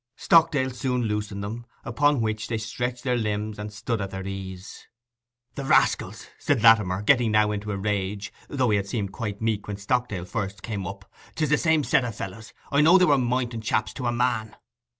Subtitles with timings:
[0.15, 4.87] Stockdale soon loosened them, upon which they stretched their limbs and stood at their ease.
[5.53, 9.67] 'The rascals!' said Latimer, getting now into a rage, though he had seemed quite meek
[9.67, 11.05] when Stockdale first came up.
[11.35, 12.51] ''Tis the same set of fellows.
[12.71, 14.55] I know they were Moynton chaps to a man.